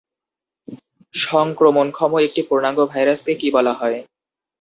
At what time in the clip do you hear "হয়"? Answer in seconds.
3.73-3.97